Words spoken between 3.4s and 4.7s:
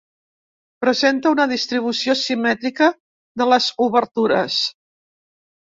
de les obertures.